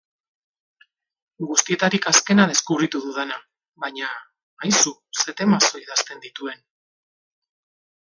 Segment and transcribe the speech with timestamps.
[1.49, 3.37] Guztietarik azkena deskubritu dudana,
[3.83, 4.09] baina,
[4.69, 6.63] aizu, ze temazo idazten dituen.